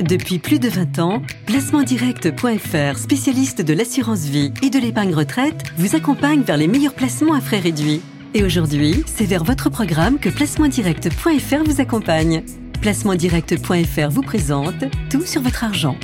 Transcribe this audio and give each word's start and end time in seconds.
Depuis 0.00 0.38
plus 0.38 0.58
de 0.58 0.68
20 0.68 0.98
ans, 0.98 1.22
placementdirect.fr, 1.44 2.98
spécialiste 2.98 3.60
de 3.60 3.74
l'assurance 3.74 4.20
vie 4.20 4.50
et 4.62 4.70
de 4.70 4.78
l'épargne 4.78 5.14
retraite, 5.14 5.62
vous 5.76 5.94
accompagne 5.94 6.40
vers 6.40 6.56
les 6.56 6.68
meilleurs 6.68 6.94
placements 6.94 7.34
à 7.34 7.40
frais 7.42 7.58
réduits. 7.58 8.00
Et 8.32 8.42
aujourd'hui, 8.42 9.04
c'est 9.04 9.26
vers 9.26 9.44
votre 9.44 9.68
programme 9.68 10.18
que 10.18 10.30
placementdirect.fr 10.30 11.64
vous 11.66 11.82
accompagne. 11.82 12.42
Placementdirect.fr 12.80 14.08
vous 14.08 14.22
présente 14.22 14.86
tout 15.10 15.26
sur 15.26 15.42
votre 15.42 15.64
argent. 15.64 15.96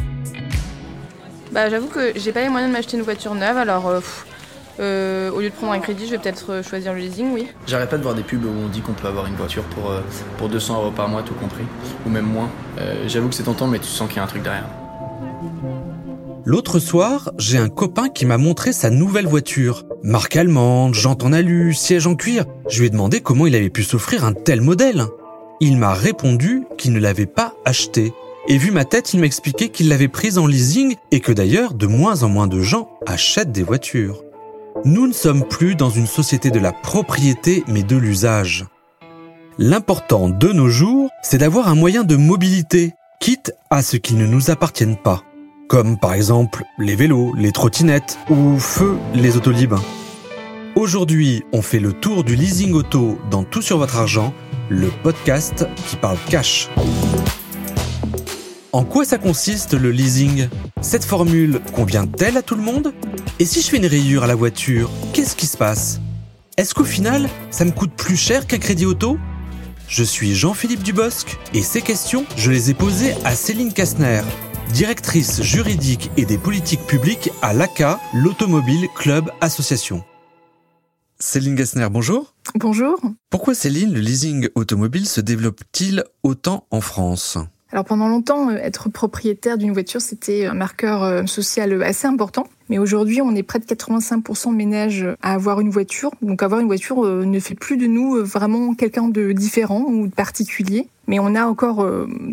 Bah, 1.53 1.71
j'avoue 1.71 1.89
que 1.89 2.13
j'ai 2.17 2.33
pas 2.33 2.43
les 2.43 2.51
moyens 2.51 2.71
de 2.71 2.77
m'acheter 2.77 2.99
une 2.99 3.03
voiture 3.03 3.35
neuve, 3.35 3.57
alors 3.57 3.89
euh, 3.89 4.01
euh, 4.79 5.31
au 5.31 5.41
lieu 5.41 5.49
de 5.49 5.55
prendre 5.55 5.73
un 5.73 5.79
crédit, 5.79 6.07
je 6.07 6.13
vais 6.13 6.19
peut-être 6.19 6.53
euh, 6.53 6.63
choisir 6.63 6.93
le 6.93 7.01
leasing, 7.01 7.33
oui. 7.33 7.49
J'arrête 7.67 7.89
pas 7.89 7.97
de 7.97 8.03
voir 8.03 8.15
des 8.15 8.23
pubs 8.23 8.45
où 8.45 8.49
on 8.49 8.69
dit 8.69 8.81
qu'on 8.81 8.93
peut 8.93 9.09
avoir 9.09 9.27
une 9.27 9.35
voiture 9.35 9.63
pour, 9.65 9.91
euh, 9.91 10.01
pour 10.39 10.49
200 10.49 10.77
euros 10.77 10.91
par 10.91 11.09
mois, 11.09 11.23
tout 11.23 11.35
compris, 11.35 11.65
ou 12.05 12.11
même 12.11 12.27
moins. 12.27 12.51
J'avoue 13.07 13.29
que 13.29 13.35
c'est 13.35 13.45
tentant, 13.45 13.67
mais 13.67 13.79
tu 13.79 13.87
sens 13.87 14.09
qu'il 14.09 14.19
y 14.19 14.21
a 14.21 14.25
un 14.25 14.27
truc 14.27 14.43
derrière. 14.43 14.69
L'autre 16.45 16.79
soir, 16.79 17.33
j'ai 17.39 17.59
un 17.59 17.69
copain 17.69 18.09
qui 18.09 18.27
m'a 18.27 18.39
montré 18.39 18.73
sa 18.73 18.91
nouvelle 18.91 19.27
voiture. 19.27 19.85
Marque 20.03 20.37
allemande, 20.37 20.95
jante 20.95 21.25
en 21.25 21.33
alu, 21.33 21.73
siège 21.73 22.07
en 22.07 22.15
cuir. 22.15 22.45
Je 22.69 22.81
lui 22.81 22.87
ai 22.87 22.91
demandé 22.91 23.21
comment 23.21 23.47
il 23.47 23.57
avait 23.57 23.71
pu 23.71 23.83
s'offrir 23.83 24.25
un 24.25 24.33
tel 24.33 24.61
modèle. 24.61 25.07
Il 25.61 25.79
m'a 25.79 25.95
répondu 25.95 26.65
qu'il 26.77 26.93
ne 26.93 27.01
l'avait 27.01 27.27
pas 27.27 27.55
acheté. 27.65 28.13
Et 28.47 28.59
vu 28.59 28.71
ma 28.71 28.85
tête, 28.85 29.13
il 29.13 29.21
m'expliquait 29.21 29.71
qu'il 29.71 29.89
l'avait 29.89 30.07
prise 30.07 30.39
en 30.39 30.47
leasing 30.47 30.95
et 31.11 31.19
que 31.19 31.33
d'ailleurs, 31.33 31.75
de 31.75 31.87
moins 31.89 32.23
en 32.23 32.29
moins 32.29 32.47
de 32.47 32.61
gens 32.61 32.91
achètent 33.07 33.51
des 33.51 33.65
voitures. 33.65 34.23
Nous 34.85 35.07
ne 35.07 35.13
sommes 35.13 35.45
plus 35.45 35.75
dans 35.75 35.91
une 35.91 36.07
société 36.07 36.51
de 36.51 36.59
la 36.59 36.73
propriété 36.73 37.65
mais 37.67 37.83
de 37.83 37.97
l'usage. 37.97 38.67
L'important 39.59 40.29
de 40.29 40.53
nos 40.53 40.69
jours, 40.69 41.09
c'est 41.23 41.39
d'avoir 41.39 41.69
un 41.69 41.75
moyen 41.75 42.05
de 42.05 42.17
mobilité, 42.17 42.93
quitte 43.19 43.53
à 43.71 43.83
ce 43.83 43.97
qu'ils 43.97 44.19
ne 44.19 44.27
nous 44.27 44.51
appartiennent 44.51 44.97
pas. 44.97 45.23
Comme 45.69 45.99
par 45.99 46.15
exemple 46.15 46.63
les 46.79 46.95
vélos, 46.95 47.33
les 47.37 47.53
trottinettes 47.53 48.19
ou 48.29 48.59
feu 48.59 48.97
les 49.15 49.37
autolibes. 49.37 49.77
Aujourd'hui, 50.77 51.43
on 51.53 51.63
fait 51.63 51.81
le 51.81 51.95
tour 51.95 52.23
du 52.23 52.37
leasing 52.37 52.73
auto 52.75 53.19
dans 53.31 53.45
Tout 53.45 53.63
sur 53.63 53.79
votre 53.79 53.97
argent, 53.97 54.35
le 54.69 54.91
podcast 55.03 55.67
qui 55.89 55.97
parle 55.97 56.19
cash. 56.29 56.69
En 58.73 58.85
quoi 58.85 59.07
ça 59.07 59.17
consiste 59.17 59.73
le 59.73 59.91
leasing? 59.91 60.49
Cette 60.83 61.05
formule 61.05 61.61
convient-elle 61.73 62.37
à 62.37 62.43
tout 62.43 62.55
le 62.55 62.63
monde? 62.63 62.93
Et 63.39 63.45
si 63.45 63.61
je 63.61 63.69
fais 63.69 63.77
une 63.77 63.85
rayure 63.85 64.25
à 64.25 64.27
la 64.27 64.35
voiture, 64.35 64.91
qu'est-ce 65.13 65.37
qui 65.37 65.47
se 65.47 65.59
passe? 65.59 66.01
Est-ce 66.57 66.75
qu'au 66.75 66.85
final, 66.85 67.29
ça 67.51 67.67
me 67.67 67.71
coûte 67.71 67.93
plus 67.95 68.17
cher 68.17 68.47
qu'un 68.47 68.57
crédit 68.57 68.87
auto? 68.87 69.19
Je 69.89 70.03
suis 70.03 70.35
Jean-Philippe 70.35 70.83
Dubosc 70.83 71.37
et 71.53 71.61
ces 71.63 71.83
questions, 71.83 72.25
je 72.39 72.51
les 72.51 72.71
ai 72.71 72.75
posées 72.75 73.13
à 73.27 73.35
Céline 73.35 73.75
Kastner, 73.75 74.23
directrice 74.73 75.43
juridique 75.43 76.11
et 76.17 76.25
des 76.25 76.39
politiques 76.39 76.87
publiques 76.87 77.31
à 77.43 77.53
l'ACA, 77.53 78.01
l'Automobile 78.15 78.89
Club 78.95 79.31
Association. 79.43 80.03
Céline 81.19 81.57
Gassner, 81.57 81.89
bonjour. 81.91 82.35
Bonjour. 82.55 82.99
Pourquoi 83.29 83.55
Céline, 83.55 83.93
le 83.93 84.01
leasing 84.01 84.49
automobile 84.55 85.07
se 85.07 85.21
développe-t-il 85.21 86.05
autant 86.23 86.67
en 86.71 86.81
France? 86.81 87.37
Alors 87.71 87.85
pendant 87.85 88.09
longtemps, 88.09 88.49
euh, 88.49 88.57
être 88.57 88.89
propriétaire 88.89 89.59
d'une 89.59 89.75
voiture, 89.75 90.01
c'était 90.01 90.47
un 90.47 90.55
marqueur 90.55 91.03
euh, 91.03 91.27
social 91.27 91.83
assez 91.83 92.07
important. 92.07 92.47
Mais 92.69 92.79
aujourd'hui, 92.79 93.23
on 93.23 93.35
est 93.35 93.43
près 93.43 93.59
de 93.59 93.65
85% 93.65 94.51
de 94.51 94.57
ménages 94.57 95.07
à 95.23 95.35
avoir 95.35 95.61
une 95.61 95.71
voiture. 95.71 96.11
Donc 96.23 96.43
avoir 96.43 96.61
une 96.61 96.67
voiture 96.67 97.05
euh, 97.05 97.25
ne 97.25 97.39
fait 97.39 97.55
plus 97.55 97.77
de 97.77 97.87
nous 97.87 98.25
vraiment 98.25 98.75
quelqu'un 98.75 99.09
de 99.09 99.33
différent 99.33 99.85
ou 99.89 100.07
de 100.09 100.13
particulier. 100.13 100.89
Mais 101.07 101.21
on 101.21 101.37
a 101.37 101.47
encore 101.47 101.89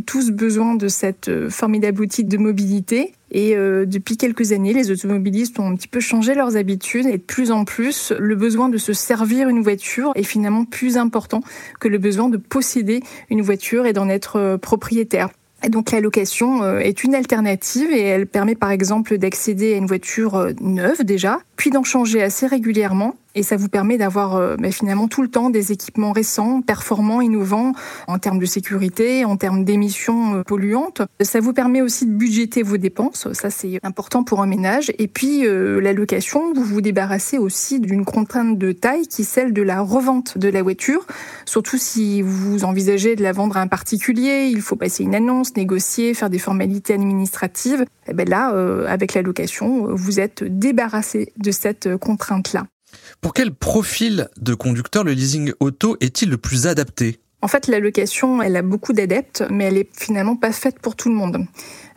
tous 0.07 0.31
besoin 0.31 0.73
de 0.73 0.87
cette 0.87 1.49
formidable 1.49 2.01
outil 2.01 2.23
de 2.23 2.37
mobilité. 2.39 3.13
Et 3.29 3.55
depuis 3.55 4.17
quelques 4.17 4.51
années, 4.51 4.73
les 4.73 4.89
automobilistes 4.89 5.59
ont 5.59 5.67
un 5.67 5.75
petit 5.75 5.87
peu 5.87 5.99
changé 5.99 6.33
leurs 6.33 6.57
habitudes 6.57 7.05
et 7.05 7.19
de 7.19 7.23
plus 7.23 7.51
en 7.51 7.65
plus, 7.65 8.11
le 8.17 8.35
besoin 8.35 8.69
de 8.69 8.79
se 8.79 8.91
servir 8.91 9.47
une 9.47 9.61
voiture 9.61 10.11
est 10.15 10.23
finalement 10.23 10.65
plus 10.65 10.97
important 10.97 11.41
que 11.79 11.87
le 11.87 11.99
besoin 11.99 12.29
de 12.29 12.37
posséder 12.37 13.03
une 13.29 13.43
voiture 13.43 13.85
et 13.85 13.93
d'en 13.93 14.09
être 14.09 14.57
propriétaire. 14.57 15.29
Donc 15.69 15.91
la 15.91 16.01
location 16.01 16.63
euh, 16.63 16.79
est 16.79 17.03
une 17.03 17.15
alternative 17.15 17.91
et 17.91 18.01
elle 18.01 18.27
permet 18.27 18.55
par 18.55 18.71
exemple 18.71 19.17
d'accéder 19.17 19.73
à 19.73 19.77
une 19.77 19.85
voiture 19.85 20.35
euh, 20.35 20.51
neuve 20.59 21.03
déjà, 21.03 21.39
puis 21.55 21.69
d'en 21.69 21.83
changer 21.83 22.21
assez 22.21 22.47
régulièrement 22.47 23.15
et 23.35 23.43
ça 23.43 23.57
vous 23.57 23.69
permet 23.69 23.97
d'avoir 23.97 24.35
euh, 24.35 24.55
bah, 24.57 24.71
finalement 24.71 25.07
tout 25.07 25.21
le 25.21 25.27
temps 25.27 25.49
des 25.49 25.71
équipements 25.71 26.11
récents, 26.11 26.61
performants, 26.61 27.21
innovants 27.21 27.73
en 28.07 28.19
termes 28.19 28.39
de 28.39 28.45
sécurité, 28.45 29.25
en 29.25 29.37
termes 29.37 29.63
d'émissions 29.63 30.35
euh, 30.35 30.43
polluantes. 30.43 31.01
Ça 31.21 31.39
vous 31.39 31.53
permet 31.53 31.81
aussi 31.81 32.05
de 32.05 32.11
budgéter 32.11 32.63
vos 32.63 32.77
dépenses, 32.77 33.31
ça 33.33 33.49
c'est 33.49 33.79
important 33.83 34.23
pour 34.23 34.41
un 34.41 34.45
ménage. 34.45 34.91
Et 34.99 35.07
puis 35.07 35.45
euh, 35.45 35.79
la 35.79 35.93
location, 35.93 36.53
vous 36.53 36.63
vous 36.63 36.81
débarrassez 36.81 37.37
aussi 37.37 37.79
d'une 37.79 38.05
contrainte 38.05 38.57
de 38.57 38.71
taille 38.71 39.07
qui 39.07 39.21
est 39.21 39.25
celle 39.25 39.53
de 39.53 39.61
la 39.61 39.81
revente 39.81 40.37
de 40.37 40.49
la 40.49 40.61
voiture. 40.61 41.05
Surtout 41.45 41.77
si 41.77 42.21
vous 42.21 42.65
envisagez 42.65 43.15
de 43.15 43.23
la 43.23 43.31
vendre 43.31 43.57
à 43.57 43.61
un 43.61 43.67
particulier, 43.67 44.49
il 44.51 44.61
faut 44.61 44.75
passer 44.75 45.03
une 45.03 45.15
annonce, 45.15 45.55
négocier, 45.55 46.13
faire 46.13 46.29
des 46.29 46.39
formalités 46.39 46.93
administratives. 46.93 47.81
Et 47.81 48.11
eh 48.11 48.13
ben 48.13 48.27
là, 48.27 48.49
avec 48.87 49.13
la 49.13 49.21
location, 49.21 49.87
vous 49.95 50.19
êtes 50.19 50.43
débarrassé 50.43 51.31
de 51.37 51.51
cette 51.51 51.95
contrainte-là. 51.97 52.65
Pour 53.23 53.33
quel 53.33 53.53
profil 53.53 54.27
de 54.41 54.53
conducteur 54.53 55.05
le 55.05 55.13
leasing 55.13 55.53
auto 55.61 55.95
est-il 56.01 56.29
le 56.29 56.35
plus 56.35 56.67
adapté? 56.67 57.21
En 57.41 57.47
fait, 57.47 57.67
la 57.67 57.79
location, 57.79 58.41
elle 58.41 58.57
a 58.57 58.61
beaucoup 58.61 58.91
d'adeptes, 58.91 59.45
mais 59.49 59.63
elle 59.63 59.77
est 59.77 59.89
finalement 59.97 60.35
pas 60.35 60.51
faite 60.51 60.79
pour 60.79 60.97
tout 60.97 61.07
le 61.07 61.15
monde. 61.15 61.45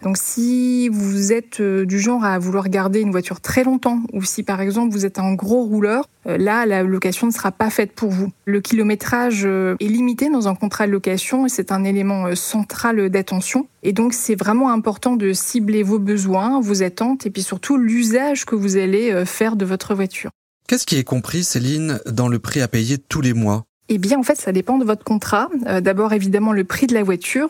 Donc 0.04 0.18
si 0.18 0.88
vous 0.88 1.32
êtes 1.32 1.58
euh, 1.58 1.84
du 1.84 1.98
genre 1.98 2.24
à 2.24 2.38
vouloir 2.38 2.68
garder 2.68 3.00
une 3.00 3.10
voiture 3.10 3.40
très 3.40 3.64
longtemps, 3.64 4.02
ou 4.12 4.22
si 4.22 4.44
par 4.44 4.60
exemple 4.60 4.92
vous 4.92 5.04
êtes 5.04 5.18
un 5.18 5.34
gros 5.34 5.64
rouleur, 5.64 6.08
euh, 6.28 6.38
là, 6.38 6.64
la 6.64 6.84
location 6.84 7.26
ne 7.26 7.32
sera 7.32 7.50
pas 7.50 7.70
faite 7.70 7.90
pour 7.92 8.10
vous. 8.10 8.30
Le 8.44 8.60
kilométrage 8.60 9.42
euh, 9.46 9.74
est 9.80 9.88
limité 9.88 10.30
dans 10.30 10.46
un 10.46 10.54
contrat 10.54 10.86
de 10.86 10.92
location 10.92 11.44
et 11.46 11.48
c'est 11.48 11.72
un 11.72 11.82
élément 11.82 12.36
central 12.36 13.10
d'attention. 13.10 13.66
Et 13.82 13.92
donc 13.92 14.14
c'est 14.14 14.36
vraiment 14.36 14.70
important 14.70 15.16
de 15.16 15.32
cibler 15.32 15.82
vos 15.82 15.98
besoins, 15.98 16.60
vos 16.60 16.84
attentes 16.84 17.26
et 17.26 17.30
puis 17.30 17.42
surtout 17.42 17.76
l'usage 17.76 18.44
que 18.44 18.54
vous 18.54 18.76
allez 18.76 19.24
faire 19.26 19.56
de 19.56 19.64
votre 19.64 19.94
voiture. 19.96 20.30
Qu'est-ce 20.68 20.84
qui 20.84 20.96
est 20.96 21.04
compris, 21.04 21.44
Céline, 21.44 22.00
dans 22.06 22.26
le 22.26 22.40
prix 22.40 22.60
à 22.60 22.66
payer 22.66 22.98
tous 22.98 23.20
les 23.20 23.34
mois? 23.34 23.66
Eh 23.88 23.98
bien, 23.98 24.18
en 24.18 24.22
fait, 24.24 24.36
ça 24.36 24.52
dépend 24.52 24.78
de 24.78 24.84
votre 24.84 25.04
contrat. 25.04 25.48
Euh, 25.66 25.80
d'abord, 25.80 26.12
évidemment, 26.12 26.52
le 26.52 26.64
prix 26.64 26.86
de 26.86 26.94
la 26.94 27.04
voiture, 27.04 27.48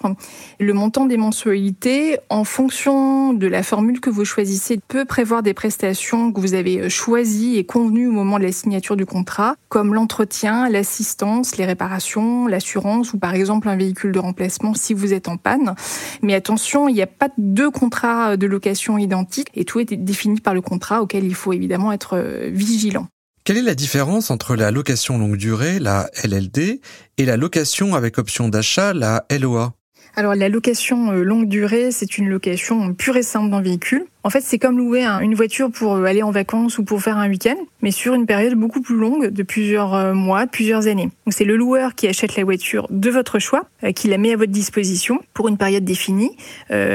le 0.60 0.72
montant 0.74 1.06
des 1.06 1.16
mensualités, 1.16 2.18
en 2.28 2.44
fonction 2.44 3.32
de 3.32 3.46
la 3.46 3.62
formule 3.62 4.00
que 4.00 4.10
vous 4.10 4.24
choisissez, 4.24 4.78
peut 4.86 5.06
prévoir 5.06 5.42
des 5.42 5.54
prestations 5.54 6.32
que 6.32 6.40
vous 6.40 6.54
avez 6.54 6.80
euh, 6.80 6.88
choisies 6.90 7.56
et 7.56 7.64
convenues 7.64 8.08
au 8.08 8.12
moment 8.12 8.38
de 8.38 8.44
la 8.44 8.52
signature 8.52 8.96
du 8.96 9.06
contrat, 9.06 9.56
comme 9.70 9.94
l'entretien, 9.94 10.68
l'assistance, 10.68 11.56
les 11.56 11.64
réparations, 11.64 12.46
l'assurance 12.46 13.14
ou 13.14 13.18
par 13.18 13.34
exemple 13.34 13.68
un 13.68 13.76
véhicule 13.76 14.12
de 14.12 14.18
remplacement 14.18 14.74
si 14.74 14.92
vous 14.92 15.14
êtes 15.14 15.28
en 15.28 15.38
panne. 15.38 15.74
Mais 16.22 16.34
attention, 16.34 16.88
il 16.88 16.94
n'y 16.94 17.02
a 17.02 17.06
pas 17.06 17.30
deux 17.38 17.70
contrats 17.70 18.36
de 18.36 18.46
location 18.46 18.98
identiques 18.98 19.48
et 19.54 19.64
tout 19.64 19.80
est 19.80 19.96
défini 19.96 20.40
par 20.40 20.54
le 20.54 20.60
contrat 20.60 21.02
auquel 21.02 21.24
il 21.24 21.34
faut 21.34 21.52
évidemment 21.52 21.92
être 21.92 22.16
euh, 22.16 22.50
vigilant. 22.52 23.06
Quelle 23.46 23.58
est 23.58 23.62
la 23.62 23.76
différence 23.76 24.32
entre 24.32 24.56
la 24.56 24.72
location 24.72 25.18
longue 25.18 25.36
durée, 25.36 25.78
la 25.78 26.10
LLD, 26.24 26.80
et 27.16 27.24
la 27.24 27.36
location 27.36 27.94
avec 27.94 28.18
option 28.18 28.48
d'achat, 28.48 28.92
la 28.92 29.24
LOA 29.30 29.72
alors 30.18 30.34
la 30.34 30.48
location 30.48 31.12
euh, 31.12 31.22
longue 31.22 31.46
durée, 31.46 31.90
c'est 31.90 32.16
une 32.16 32.30
location 32.30 32.94
pure 32.94 33.18
et 33.18 33.22
simple 33.22 33.50
d'un 33.50 33.60
véhicule. 33.60 34.06
En 34.26 34.30
fait, 34.30 34.40
c'est 34.40 34.58
comme 34.58 34.76
louer 34.76 35.04
une 35.04 35.36
voiture 35.36 35.70
pour 35.70 35.94
euh, 35.94 36.02
aller 36.02 36.24
en 36.24 36.32
vacances 36.32 36.78
ou 36.78 36.84
pour 36.84 37.00
faire 37.00 37.16
un 37.16 37.28
week-end, 37.28 37.54
mais 37.80 37.92
sur 37.92 38.12
une 38.12 38.26
période 38.26 38.54
beaucoup 38.54 38.80
plus 38.80 38.96
longue, 38.96 39.28
de 39.28 39.42
plusieurs 39.44 39.94
euh, 39.94 40.14
mois, 40.14 40.46
de 40.46 40.50
plusieurs 40.50 40.88
années. 40.88 41.10
Donc 41.26 41.32
c'est 41.32 41.44
le 41.44 41.54
loueur 41.54 41.94
qui 41.94 42.08
achète 42.08 42.34
la 42.34 42.42
voiture 42.42 42.88
de 42.90 43.08
votre 43.08 43.38
choix, 43.38 43.68
qui 43.94 44.08
la 44.08 44.18
met 44.18 44.32
à 44.32 44.36
votre 44.36 44.50
disposition 44.50 45.20
pour 45.32 45.46
une 45.46 45.56
période 45.56 45.84
définie, 45.84 46.36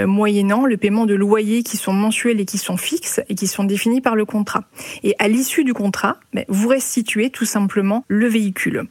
moyennant 0.05 0.65
le 0.65 0.75
paiement 0.75 1.05
de 1.05 1.13
loyers 1.13 1.63
qui 1.63 1.77
sont 1.77 1.93
mensuels 1.93 2.41
et 2.41 2.45
qui 2.45 2.57
sont 2.57 2.75
fixes 2.75 3.21
et 3.29 3.35
qui 3.35 3.47
sont 3.47 3.63
définis 3.63 4.01
par 4.01 4.17
le 4.17 4.25
contrat. 4.25 4.65
Et 5.03 5.15
à 5.17 5.29
l'issue 5.29 5.63
du 5.63 5.73
contrat, 5.73 6.17
ben, 6.33 6.43
vous 6.49 6.67
restituez 6.67 7.29
tout 7.29 7.45
simplement 7.45 8.03
le 8.09 8.27
véhicule. 8.27 8.83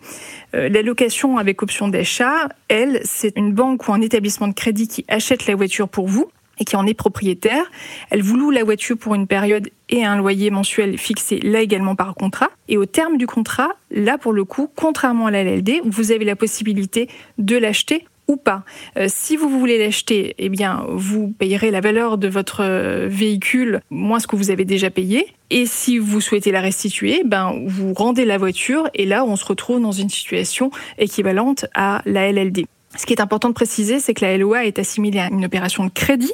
la 0.53 0.83
location 0.83 1.37
avec 1.37 1.63
option 1.63 1.89
d'achat, 1.89 2.49
elle, 2.69 3.01
c'est 3.05 3.37
une 3.37 3.53
banque 3.53 3.87
ou 3.89 3.93
un 3.93 4.01
établissement 4.01 4.49
de 4.49 4.55
crédit 4.55 4.89
qui 4.89 5.05
achète 5.09 5.47
la 5.47 5.55
voiture 5.55 5.89
pour 5.89 6.09
vous 6.09 6.31
et 6.61 6.65
qui 6.65 6.77
en 6.77 6.87
est 6.87 6.95
propriétaire. 6.95 7.65
Elle 8.11 8.23
vous 8.23 8.37
loue 8.37 8.51
la 8.51 8.63
voiture 8.63 8.97
pour 8.97 9.15
une 9.15 9.27
période 9.27 9.69
et 9.89 10.05
un 10.05 10.17
loyer 10.17 10.51
mensuel 10.51 10.99
fixé 10.99 11.41
là 11.41 11.61
également 11.61 11.97
par 11.97 12.15
contrat. 12.15 12.51
Et 12.69 12.77
au 12.77 12.87
terme 12.87 13.17
du 13.17 13.27
contrat, 13.27 13.71
là 13.91 14.19
pour 14.19 14.33
le 14.33 14.45
coup, 14.45 14.71
contrairement 14.77 15.27
à 15.27 15.31
la 15.33 15.43
LLD, 15.43 15.81
vous 15.85 16.13
avez 16.13 16.25
la 16.25 16.37
possibilité 16.37 17.09
de 17.39 17.57
l'acheter 17.57 18.05
ou 18.29 18.37
pas. 18.37 18.63
Euh, 18.97 19.07
si 19.09 19.37
vous 19.37 19.49
voulez 19.49 19.77
l'acheter, 19.77 20.37
eh 20.39 20.49
bien, 20.49 20.87
vous 20.89 21.35
payerez 21.37 21.73
la 21.73 21.81
valeur 21.81 22.17
de 22.17 22.29
votre 22.29 22.63
euh, 22.63 23.09
véhicule 23.11 23.81
moins 23.91 24.21
ce 24.21 24.29
que 24.29 24.37
vous 24.37 24.53
avez 24.53 24.65
déjà 24.65 24.89
payé. 24.89 25.27
Et 25.51 25.67
si 25.67 25.99
vous 25.99 26.21
souhaitez 26.21 26.53
la 26.53 26.61
restituer, 26.61 27.23
ben, 27.25 27.61
vous 27.67 27.93
rendez 27.93 28.25
la 28.25 28.39
voiture 28.39 28.89
et 28.95 29.05
là, 29.05 29.25
on 29.25 29.35
se 29.35 29.45
retrouve 29.45 29.81
dans 29.81 29.91
une 29.91 30.11
situation 30.11 30.71
équivalente 30.97 31.67
à 31.75 32.03
la 32.07 32.31
LLD. 32.31 32.67
Ce 32.97 33.07
qui 33.07 33.13
est 33.13 33.21
important 33.21 33.49
de 33.49 33.55
préciser, 33.55 34.01
c'est 34.01 34.15
que 34.15 34.25
la 34.25 34.37
LOA 34.37 34.67
est 34.67 34.79
assimilée 34.79 35.21
à 35.21 35.29
une 35.29 35.45
opération 35.45 35.85
de 35.85 35.91
crédit, 35.91 36.33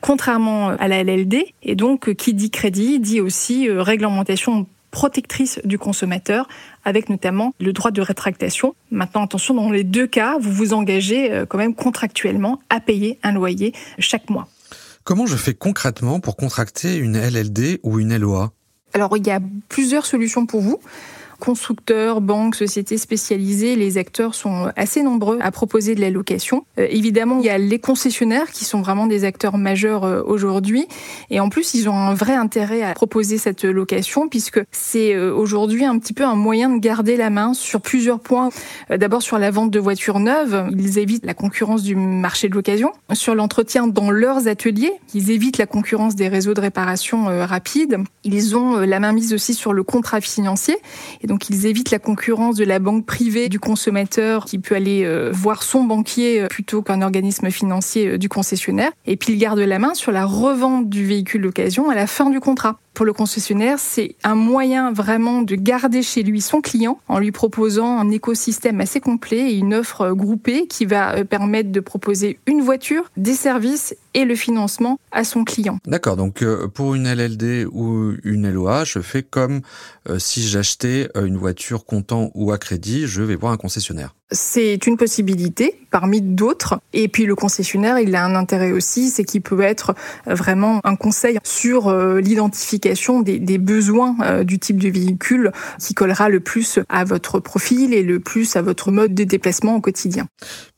contrairement 0.00 0.68
à 0.68 0.86
la 0.86 1.02
LLD. 1.02 1.46
Et 1.62 1.74
donc, 1.74 2.14
qui 2.14 2.32
dit 2.32 2.50
crédit 2.50 3.00
dit 3.00 3.20
aussi 3.20 3.68
euh, 3.68 3.82
réglementation 3.82 4.66
protectrice 4.92 5.60
du 5.64 5.78
consommateur, 5.78 6.48
avec 6.84 7.10
notamment 7.10 7.54
le 7.60 7.72
droit 7.72 7.90
de 7.90 8.00
rétractation. 8.00 8.74
Maintenant, 8.90 9.24
attention, 9.24 9.52
dans 9.52 9.70
les 9.70 9.84
deux 9.84 10.06
cas, 10.06 10.38
vous 10.40 10.52
vous 10.52 10.72
engagez 10.72 11.32
euh, 11.32 11.44
quand 11.44 11.58
même 11.58 11.74
contractuellement 11.74 12.60
à 12.70 12.80
payer 12.80 13.18
un 13.22 13.32
loyer 13.32 13.74
chaque 13.98 14.30
mois. 14.30 14.48
Comment 15.04 15.26
je 15.26 15.36
fais 15.36 15.54
concrètement 15.54 16.20
pour 16.20 16.36
contracter 16.36 16.96
une 16.96 17.18
LLD 17.18 17.80
ou 17.82 17.98
une 17.98 18.16
LOA 18.16 18.52
Alors, 18.94 19.16
il 19.16 19.26
y 19.26 19.30
a 19.30 19.40
plusieurs 19.68 20.06
solutions 20.06 20.46
pour 20.46 20.60
vous 20.60 20.80
constructeurs, 21.38 22.20
banques, 22.20 22.54
sociétés 22.54 22.98
spécialisées, 22.98 23.76
les 23.76 23.98
acteurs 23.98 24.34
sont 24.34 24.70
assez 24.76 25.02
nombreux 25.02 25.38
à 25.40 25.50
proposer 25.50 25.94
de 25.94 26.00
la 26.00 26.10
location. 26.10 26.64
Euh, 26.78 26.86
évidemment, 26.90 27.38
il 27.40 27.46
y 27.46 27.50
a 27.50 27.58
les 27.58 27.78
concessionnaires 27.78 28.50
qui 28.50 28.64
sont 28.64 28.80
vraiment 28.80 29.06
des 29.06 29.24
acteurs 29.24 29.58
majeurs 29.58 30.04
euh, 30.04 30.22
aujourd'hui. 30.24 30.86
Et 31.30 31.40
en 31.40 31.48
plus, 31.48 31.74
ils 31.74 31.88
ont 31.88 31.94
un 31.94 32.14
vrai 32.14 32.34
intérêt 32.34 32.82
à 32.82 32.94
proposer 32.94 33.38
cette 33.38 33.64
location 33.64 34.28
puisque 34.28 34.60
c'est 34.72 35.14
euh, 35.14 35.34
aujourd'hui 35.34 35.84
un 35.84 35.98
petit 35.98 36.12
peu 36.12 36.24
un 36.24 36.34
moyen 36.34 36.70
de 36.70 36.78
garder 36.78 37.16
la 37.16 37.30
main 37.30 37.54
sur 37.54 37.80
plusieurs 37.80 38.20
points. 38.20 38.50
D'abord 38.90 39.22
sur 39.22 39.38
la 39.38 39.50
vente 39.50 39.70
de 39.70 39.78
voitures 39.78 40.20
neuves, 40.20 40.68
ils 40.76 40.98
évitent 40.98 41.26
la 41.26 41.34
concurrence 41.34 41.82
du 41.82 41.96
marché 41.96 42.48
de 42.48 42.54
l'occasion. 42.54 42.92
Sur 43.12 43.34
l'entretien 43.34 43.86
dans 43.86 44.10
leurs 44.10 44.48
ateliers, 44.48 44.92
ils 45.14 45.30
évitent 45.30 45.58
la 45.58 45.66
concurrence 45.66 46.14
des 46.14 46.28
réseaux 46.28 46.54
de 46.54 46.60
réparation 46.60 47.24
rapides. 47.26 47.98
Ils 48.24 48.56
ont 48.56 48.78
la 48.78 49.00
main 49.00 49.12
mise 49.12 49.34
aussi 49.34 49.54
sur 49.54 49.72
le 49.72 49.82
contrat 49.82 50.20
financier 50.20 50.76
donc 51.26 51.50
ils 51.50 51.66
évitent 51.66 51.90
la 51.90 51.98
concurrence 51.98 52.56
de 52.56 52.64
la 52.64 52.78
banque 52.78 53.06
privée 53.06 53.48
du 53.48 53.58
consommateur 53.58 54.44
qui 54.44 54.58
peut 54.58 54.74
aller 54.74 55.04
euh, 55.04 55.30
voir 55.32 55.62
son 55.62 55.84
banquier 55.84 56.42
euh, 56.42 56.46
plutôt 56.48 56.82
qu'un 56.82 57.02
organisme 57.02 57.50
financier 57.50 58.08
euh, 58.08 58.18
du 58.18 58.28
concessionnaire. 58.28 58.90
Et 59.06 59.16
puis 59.16 59.32
ils 59.34 59.38
gardent 59.38 59.58
la 59.58 59.78
main 59.78 59.94
sur 59.94 60.12
la 60.12 60.24
revente 60.24 60.88
du 60.88 61.04
véhicule 61.04 61.42
d'occasion 61.42 61.90
à 61.90 61.94
la 61.94 62.06
fin 62.06 62.30
du 62.30 62.40
contrat 62.40 62.78
pour 62.96 63.04
le 63.04 63.12
concessionnaire, 63.12 63.78
c'est 63.78 64.16
un 64.24 64.34
moyen 64.34 64.90
vraiment 64.90 65.42
de 65.42 65.54
garder 65.54 66.02
chez 66.02 66.22
lui 66.22 66.40
son 66.40 66.62
client 66.62 66.98
en 67.08 67.18
lui 67.18 67.30
proposant 67.30 67.98
un 67.98 68.10
écosystème 68.10 68.80
assez 68.80 69.00
complet 69.00 69.52
et 69.52 69.58
une 69.58 69.74
offre 69.74 70.12
groupée 70.12 70.66
qui 70.66 70.86
va 70.86 71.22
permettre 71.26 71.70
de 71.70 71.80
proposer 71.80 72.38
une 72.46 72.62
voiture, 72.62 73.10
des 73.18 73.34
services 73.34 73.94
et 74.14 74.24
le 74.24 74.34
financement 74.34 74.98
à 75.12 75.24
son 75.24 75.44
client. 75.44 75.78
D'accord, 75.86 76.16
donc 76.16 76.42
pour 76.72 76.94
une 76.94 77.06
LLD 77.06 77.66
ou 77.70 78.14
une 78.24 78.50
LOA, 78.50 78.84
je 78.84 79.00
fais 79.00 79.22
comme 79.22 79.60
si 80.16 80.48
j'achetais 80.48 81.10
une 81.14 81.36
voiture 81.36 81.84
comptant 81.84 82.30
ou 82.34 82.50
à 82.50 82.56
crédit, 82.56 83.06
je 83.06 83.20
vais 83.20 83.36
voir 83.36 83.52
un 83.52 83.58
concessionnaire. 83.58 84.14
C'est 84.32 84.88
une 84.88 84.96
possibilité 84.96 85.78
parmi 85.92 86.20
d'autres. 86.20 86.80
Et 86.92 87.06
puis 87.06 87.26
le 87.26 87.36
concessionnaire, 87.36 88.00
il 88.00 88.16
a 88.16 88.24
un 88.24 88.34
intérêt 88.34 88.72
aussi, 88.72 89.10
c'est 89.10 89.22
qu'il 89.22 89.40
peut 89.40 89.60
être 89.60 89.94
vraiment 90.26 90.80
un 90.82 90.96
conseil 90.96 91.38
sur 91.44 91.86
euh, 91.86 92.20
des, 93.22 93.58
besoins 93.58 94.16
euh, 94.22 94.44
du 94.44 94.58
type 94.58 94.78
de 94.78 94.88
véhicule 94.88 95.52
qui 95.78 95.94
collera 95.94 96.28
le 96.28 96.40
plus 96.40 96.78
à 96.88 97.04
votre 97.04 97.40
profil 97.40 97.92
et 97.92 98.02
le 98.02 98.20
plus 98.20 98.56
à 98.56 98.62
votre 98.62 98.90
mode 98.90 99.14
de 99.14 99.24
déplacement 99.24 99.76
au 99.76 99.80
quotidien. 99.80 100.26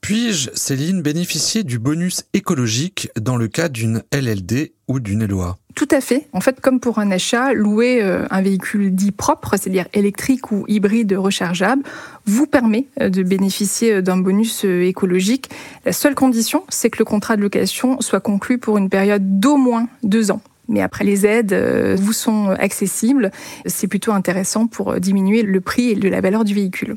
Puis-je, 0.00 0.50
Céline, 0.54 1.02
bénéficier 1.02 1.64
du 1.64 1.78
bonus 1.78 2.24
écologique 2.32 3.10
dans 3.20 3.36
le 3.36 3.48
cas 3.48 3.68
d'une 3.68 4.02
LLD 4.12 4.72
ou 4.88 5.00
d'une 5.00 5.26
LOA 5.26 5.58
tout 5.74 5.86
à 5.92 6.00
fait. 6.00 6.26
En 6.32 6.40
fait, 6.40 6.60
comme 6.60 6.80
pour 6.80 6.98
un 6.98 7.12
achat, 7.12 7.52
louer 7.52 8.02
euh, 8.02 8.26
un 8.30 8.42
véhicule 8.42 8.92
dit 8.92 9.12
propre, 9.12 9.50
c'est-à-dire 9.52 9.86
électrique 9.94 10.50
ou 10.50 10.64
hybride 10.66 11.12
rechargeable, 11.12 11.84
vous 12.26 12.48
permet 12.48 12.86
euh, 13.00 13.10
de 13.10 13.22
bénéficier 13.22 14.02
d'un 14.02 14.16
bonus 14.16 14.64
écologique. 14.64 15.48
La 15.84 15.92
seule 15.92 16.16
condition, 16.16 16.64
c'est 16.68 16.90
que 16.90 16.98
le 16.98 17.04
contrat 17.04 17.36
de 17.36 17.42
location 17.42 18.00
soit 18.00 18.18
conclu 18.18 18.58
pour 18.58 18.76
une 18.76 18.90
période 18.90 19.38
d'au 19.38 19.56
moins 19.56 19.86
deux 20.02 20.32
ans. 20.32 20.40
Mais 20.68 20.80
après, 20.80 21.04
les 21.04 21.26
aides 21.26 21.54
vous 21.98 22.12
sont 22.12 22.48
accessibles. 22.50 23.30
C'est 23.66 23.88
plutôt 23.88 24.12
intéressant 24.12 24.66
pour 24.66 25.00
diminuer 25.00 25.42
le 25.42 25.60
prix 25.60 25.90
et 25.90 25.94
la 25.94 26.20
valeur 26.20 26.44
du 26.44 26.54
véhicule. 26.54 26.96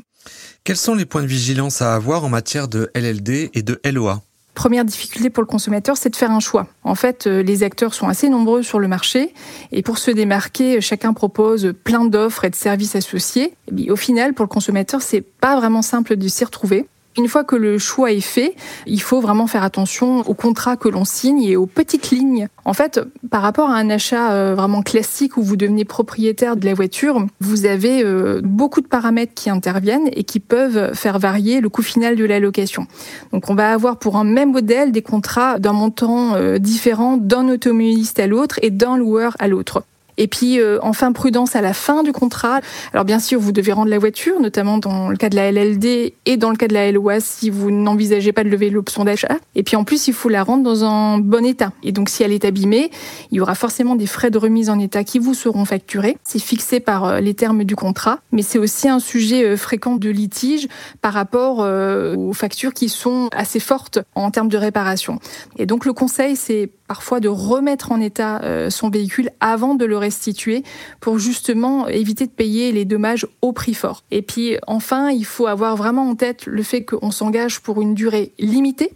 Quels 0.64 0.76
sont 0.76 0.94
les 0.94 1.06
points 1.06 1.22
de 1.22 1.26
vigilance 1.26 1.82
à 1.82 1.94
avoir 1.94 2.24
en 2.24 2.28
matière 2.28 2.68
de 2.68 2.90
LLD 2.94 3.50
et 3.54 3.62
de 3.62 3.80
LOA 3.84 4.22
Première 4.54 4.84
difficulté 4.84 5.30
pour 5.30 5.42
le 5.42 5.46
consommateur, 5.46 5.96
c'est 5.96 6.10
de 6.10 6.16
faire 6.16 6.30
un 6.30 6.40
choix. 6.40 6.66
En 6.84 6.94
fait, 6.94 7.26
euh, 7.26 7.42
les 7.42 7.62
acteurs 7.62 7.94
sont 7.94 8.06
assez 8.06 8.28
nombreux 8.28 8.62
sur 8.62 8.78
le 8.78 8.86
marché 8.86 9.32
et 9.72 9.82
pour 9.82 9.96
se 9.96 10.10
démarquer, 10.10 10.82
chacun 10.82 11.14
propose 11.14 11.72
plein 11.84 12.04
d'offres 12.04 12.44
et 12.44 12.50
de 12.50 12.54
services 12.54 12.94
associés. 12.94 13.54
Et 13.76 13.90
au 13.90 13.96
final, 13.96 14.34
pour 14.34 14.44
le 14.44 14.48
consommateur, 14.48 15.00
c'est 15.00 15.22
pas 15.22 15.56
vraiment 15.56 15.80
simple 15.80 16.16
de 16.16 16.28
s'y 16.28 16.44
retrouver. 16.44 16.86
Une 17.18 17.28
fois 17.28 17.44
que 17.44 17.56
le 17.56 17.78
choix 17.78 18.10
est 18.10 18.20
fait, 18.20 18.54
il 18.86 19.02
faut 19.02 19.20
vraiment 19.20 19.46
faire 19.46 19.62
attention 19.64 20.20
au 20.20 20.34
contrat 20.34 20.76
que 20.76 20.88
l'on 20.88 21.04
signe 21.04 21.42
et 21.42 21.56
aux 21.56 21.66
petites 21.66 22.10
lignes. 22.10 22.48
En 22.64 22.72
fait, 22.72 23.00
par 23.30 23.42
rapport 23.42 23.70
à 23.70 23.76
un 23.76 23.90
achat 23.90 24.32
euh, 24.32 24.54
vraiment 24.54 24.82
classique 24.82 25.36
où 25.36 25.42
vous 25.42 25.56
devenez 25.56 25.84
propriétaire 25.84 26.56
de 26.56 26.64
la 26.64 26.72
voiture, 26.72 27.26
vous 27.40 27.66
avez 27.66 28.02
euh, 28.02 28.40
beaucoup 28.42 28.80
de 28.80 28.86
paramètres 28.86 29.34
qui 29.34 29.50
interviennent 29.50 30.08
et 30.12 30.24
qui 30.24 30.40
peuvent 30.40 30.94
faire 30.94 31.18
varier 31.18 31.60
le 31.60 31.68
coût 31.68 31.82
final 31.82 32.16
de 32.16 32.24
la 32.24 32.40
location. 32.40 32.86
Donc 33.32 33.50
on 33.50 33.54
va 33.54 33.72
avoir 33.72 33.98
pour 33.98 34.16
un 34.16 34.24
même 34.24 34.52
modèle 34.52 34.90
des 34.90 35.02
contrats 35.02 35.58
d'un 35.58 35.74
montant 35.74 36.34
euh, 36.34 36.58
différent 36.58 37.18
d'un 37.18 37.48
automobiliste 37.48 38.20
à 38.20 38.26
l'autre 38.26 38.58
et 38.62 38.70
d'un 38.70 38.96
loueur 38.96 39.36
à 39.38 39.48
l'autre. 39.48 39.82
Et 40.18 40.28
puis, 40.28 40.60
euh, 40.60 40.78
enfin, 40.82 41.12
prudence 41.12 41.56
à 41.56 41.60
la 41.60 41.72
fin 41.72 42.02
du 42.02 42.12
contrat. 42.12 42.60
Alors, 42.92 43.04
bien 43.04 43.18
sûr, 43.18 43.40
vous 43.40 43.52
devez 43.52 43.72
rendre 43.72 43.90
la 43.90 43.98
voiture, 43.98 44.40
notamment 44.40 44.78
dans 44.78 45.08
le 45.08 45.16
cas 45.16 45.28
de 45.28 45.36
la 45.36 45.50
LLD 45.50 46.14
et 46.26 46.36
dans 46.36 46.50
le 46.50 46.56
cas 46.56 46.68
de 46.68 46.74
la 46.74 46.90
LOA 46.92 47.20
si 47.20 47.50
vous 47.50 47.70
n'envisagez 47.70 48.32
pas 48.32 48.44
de 48.44 48.48
lever 48.48 48.70
l'option 48.70 49.04
d'achat. 49.04 49.36
Et 49.54 49.62
puis, 49.62 49.76
en 49.76 49.84
plus, 49.84 50.08
il 50.08 50.14
faut 50.14 50.28
la 50.28 50.42
rendre 50.42 50.62
dans 50.62 50.84
un 50.84 51.18
bon 51.18 51.44
état. 51.44 51.72
Et 51.82 51.92
donc, 51.92 52.08
si 52.08 52.22
elle 52.22 52.32
est 52.32 52.44
abîmée, 52.44 52.90
il 53.30 53.38
y 53.38 53.40
aura 53.40 53.54
forcément 53.54 53.96
des 53.96 54.06
frais 54.06 54.30
de 54.30 54.38
remise 54.38 54.70
en 54.70 54.78
état 54.78 55.04
qui 55.04 55.18
vous 55.18 55.34
seront 55.34 55.64
facturés. 55.64 56.16
C'est 56.24 56.40
fixé 56.40 56.80
par 56.80 57.04
euh, 57.04 57.20
les 57.20 57.34
termes 57.34 57.64
du 57.64 57.76
contrat, 57.76 58.18
mais 58.32 58.42
c'est 58.42 58.58
aussi 58.58 58.88
un 58.88 58.98
sujet 58.98 59.44
euh, 59.44 59.56
fréquent 59.56 59.96
de 59.96 60.10
litige 60.10 60.68
par 61.00 61.12
rapport 61.12 61.60
aux 61.62 62.32
factures 62.32 62.74
qui 62.74 62.88
sont 62.88 63.28
assez 63.32 63.60
fortes 63.60 63.98
en 64.14 64.30
termes 64.30 64.48
de 64.48 64.56
réparation. 64.56 65.18
Et 65.58 65.66
donc, 65.66 65.84
le 65.84 65.92
conseil, 65.92 66.36
c'est 66.36 66.70
parfois 66.92 67.20
de 67.20 67.28
remettre 67.28 67.90
en 67.90 68.02
état 68.02 68.42
euh, 68.42 68.68
son 68.68 68.90
véhicule 68.90 69.30
avant 69.40 69.74
de 69.74 69.86
le 69.86 69.96
restituer 69.96 70.62
pour 71.00 71.18
justement 71.18 71.88
éviter 71.88 72.26
de 72.26 72.30
payer 72.30 72.70
les 72.70 72.84
dommages 72.84 73.26
au 73.40 73.54
prix 73.54 73.72
fort. 73.72 74.04
Et 74.10 74.20
puis 74.20 74.58
enfin, 74.66 75.08
il 75.08 75.24
faut 75.24 75.46
avoir 75.46 75.74
vraiment 75.74 76.06
en 76.06 76.14
tête 76.16 76.44
le 76.44 76.62
fait 76.62 76.84
qu'on 76.84 77.10
s'engage 77.10 77.60
pour 77.60 77.80
une 77.80 77.94
durée 77.94 78.34
limitée 78.38 78.92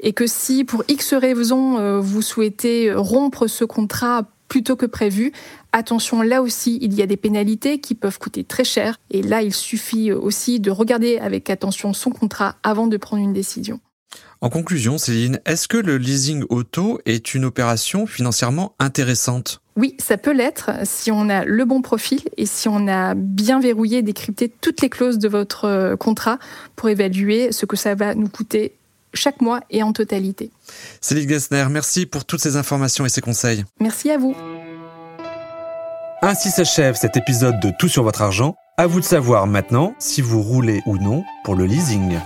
et 0.00 0.12
que 0.12 0.26
si 0.26 0.64
pour 0.64 0.82
X 0.88 1.14
raisons 1.14 1.78
euh, 1.78 2.00
vous 2.00 2.22
souhaitez 2.22 2.92
rompre 2.92 3.46
ce 3.46 3.64
contrat 3.64 4.24
plutôt 4.48 4.74
que 4.74 4.86
prévu, 4.86 5.30
attention, 5.70 6.22
là 6.22 6.42
aussi, 6.42 6.80
il 6.82 6.92
y 6.92 7.02
a 7.02 7.06
des 7.06 7.16
pénalités 7.16 7.78
qui 7.78 7.94
peuvent 7.94 8.18
coûter 8.18 8.42
très 8.42 8.64
cher. 8.64 8.98
Et 9.12 9.22
là, 9.22 9.42
il 9.42 9.54
suffit 9.54 10.10
aussi 10.10 10.58
de 10.58 10.72
regarder 10.72 11.18
avec 11.18 11.50
attention 11.50 11.92
son 11.92 12.10
contrat 12.10 12.56
avant 12.64 12.88
de 12.88 12.96
prendre 12.96 13.22
une 13.22 13.32
décision. 13.32 13.78
En 14.40 14.50
conclusion, 14.50 14.98
Céline, 14.98 15.40
est-ce 15.46 15.66
que 15.66 15.76
le 15.76 15.98
leasing 15.98 16.44
auto 16.48 17.00
est 17.06 17.34
une 17.34 17.44
opération 17.44 18.06
financièrement 18.06 18.74
intéressante? 18.78 19.60
Oui, 19.76 19.96
ça 19.98 20.16
peut 20.16 20.32
l'être 20.32 20.70
si 20.84 21.10
on 21.10 21.28
a 21.28 21.44
le 21.44 21.64
bon 21.64 21.82
profil 21.82 22.20
et 22.36 22.46
si 22.46 22.68
on 22.68 22.86
a 22.86 23.14
bien 23.16 23.58
verrouillé 23.58 23.98
et 23.98 24.02
décrypté 24.02 24.48
toutes 24.48 24.80
les 24.80 24.90
clauses 24.90 25.18
de 25.18 25.28
votre 25.28 25.64
euh, 25.64 25.96
contrat 25.96 26.38
pour 26.76 26.88
évaluer 26.88 27.50
ce 27.50 27.66
que 27.66 27.76
ça 27.76 27.96
va 27.96 28.14
nous 28.14 28.28
coûter 28.28 28.74
chaque 29.12 29.40
mois 29.40 29.60
et 29.70 29.82
en 29.82 29.92
totalité. 29.92 30.50
Céline 31.00 31.28
Gessner, 31.28 31.66
merci 31.70 32.06
pour 32.06 32.24
toutes 32.24 32.40
ces 32.40 32.56
informations 32.56 33.06
et 33.06 33.08
ces 33.08 33.20
conseils. 33.20 33.64
Merci 33.80 34.10
à 34.10 34.18
vous. 34.18 34.36
Ainsi 36.22 36.50
s'achève 36.50 36.94
cet 36.94 37.16
épisode 37.16 37.58
de 37.60 37.72
Tout 37.76 37.88
sur 37.88 38.04
votre 38.04 38.22
argent. 38.22 38.54
À 38.76 38.86
vous 38.86 39.00
de 39.00 39.04
savoir 39.04 39.48
maintenant 39.48 39.94
si 39.98 40.20
vous 40.20 40.42
roulez 40.42 40.80
ou 40.86 40.96
non 40.96 41.24
pour 41.44 41.56
le 41.56 41.64
leasing. 41.64 42.18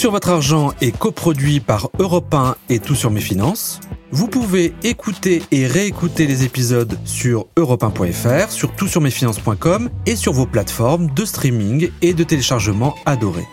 Sur 0.00 0.12
votre 0.12 0.30
argent 0.30 0.72
est 0.80 0.96
coproduit 0.96 1.60
par 1.60 1.90
Europe 1.98 2.32
1 2.32 2.56
et 2.70 2.78
Tout 2.78 2.94
sur 2.94 3.10
mes 3.10 3.20
finances. 3.20 3.80
Vous 4.12 4.28
pouvez 4.28 4.72
écouter 4.82 5.42
et 5.50 5.66
réécouter 5.66 6.26
les 6.26 6.42
épisodes 6.42 6.98
sur 7.04 7.48
europe1.fr, 7.58 8.50
sur 8.50 8.74
toutsurmesfinances.com 8.76 9.90
et 10.06 10.16
sur 10.16 10.32
vos 10.32 10.46
plateformes 10.46 11.10
de 11.10 11.26
streaming 11.26 11.90
et 12.00 12.14
de 12.14 12.24
téléchargement 12.24 12.94
adorées. 13.04 13.46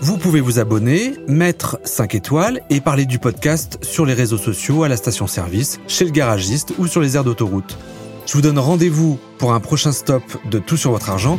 Vous 0.00 0.16
pouvez 0.16 0.40
vous 0.40 0.58
abonner, 0.58 1.12
mettre 1.28 1.78
5 1.84 2.14
étoiles 2.14 2.62
et 2.70 2.80
parler 2.80 3.04
du 3.04 3.18
podcast 3.18 3.78
sur 3.82 4.06
les 4.06 4.14
réseaux 4.14 4.38
sociaux, 4.38 4.84
à 4.84 4.88
la 4.88 4.96
station-service, 4.96 5.78
chez 5.88 6.06
le 6.06 6.10
garagiste 6.10 6.72
ou 6.78 6.86
sur 6.86 7.02
les 7.02 7.16
aires 7.16 7.24
d'autoroute. 7.24 7.76
Je 8.24 8.32
vous 8.32 8.40
donne 8.40 8.58
rendez-vous 8.58 9.18
pour 9.36 9.52
un 9.52 9.60
prochain 9.60 9.92
stop 9.92 10.22
de 10.50 10.58
Tout 10.58 10.78
sur 10.78 10.92
votre 10.92 11.10
argent. 11.10 11.38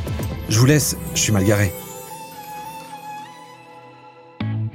Je 0.50 0.60
vous 0.60 0.68
laisse, 0.68 0.96
je 1.16 1.22
suis 1.22 1.32
mal 1.32 1.44
garé. 1.44 1.74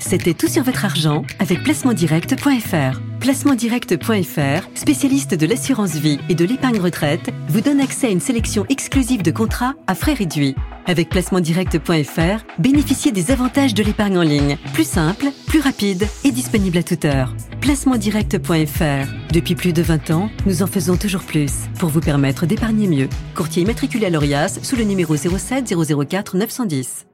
C'était 0.09 0.33
tout 0.33 0.49
sur 0.49 0.63
votre 0.63 0.87
argent 0.87 1.23
avec 1.39 1.63
placementdirect.fr. 1.63 2.99
Placementdirect.fr, 3.21 4.69
spécialiste 4.75 5.35
de 5.35 5.45
l'assurance 5.45 5.97
vie 5.97 6.19
et 6.31 6.35
de 6.35 6.47
l'épargne 6.47 6.81
retraite, 6.81 7.29
vous 7.49 7.61
donne 7.61 7.79
accès 7.79 8.07
à 8.07 8.11
une 8.11 8.21
sélection 8.21 8.65
exclusive 8.71 9.23
de 9.23 9.31
contrats 9.31 9.75
à 9.87 9.95
frais 9.95 10.15
réduits. 10.15 10.55
Avec 10.87 11.11
placementdirect.fr, 11.11 12.43
bénéficiez 12.59 13.13
des 13.13 13.31
avantages 13.31 13.75
de 13.75 13.83
l'épargne 13.83 14.17
en 14.17 14.23
ligne. 14.23 14.57
Plus 14.73 14.89
simple, 14.89 15.27
plus 15.47 15.61
rapide 15.61 16.07
et 16.25 16.33
disponible 16.33 16.79
à 16.79 16.83
toute 16.83 17.05
heure. 17.05 17.35
Placementdirect.fr. 17.61 19.13
Depuis 19.35 19.57
plus 19.57 19.75
de 19.75 19.83
20 19.83 20.11
ans, 20.13 20.31
nous 20.47 20.63
en 20.63 20.67
faisons 20.67 20.97
toujours 20.97 21.25
plus 21.25 21.53
pour 21.79 21.91
vous 21.91 22.01
permettre 22.01 22.47
d'épargner 22.47 22.89
mieux. 22.89 23.09
Courtier 23.35 23.63
immatriculé 23.63 24.07
à 24.07 24.11
l'ORIAS 24.11 24.61
sous 24.63 24.77
le 24.77 24.85
numéro 24.85 25.15
07 25.19 25.75
004 26.09 26.39
910. 26.39 27.08